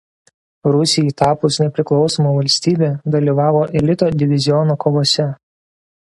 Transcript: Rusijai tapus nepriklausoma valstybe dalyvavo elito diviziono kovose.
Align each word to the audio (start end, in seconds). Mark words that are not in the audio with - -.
Rusijai 0.75 1.11
tapus 1.21 1.57
nepriklausoma 1.63 2.31
valstybe 2.37 2.89
dalyvavo 3.15 3.61
elito 3.81 4.09
diviziono 4.23 4.79
kovose. 4.85 5.27